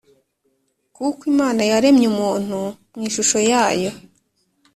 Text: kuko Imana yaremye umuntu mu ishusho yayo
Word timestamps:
kuko 0.95 1.21
Imana 1.33 1.61
yaremye 1.71 2.05
umuntu 2.13 2.59
mu 2.95 3.01
ishusho 3.09 3.37
yayo 3.51 3.91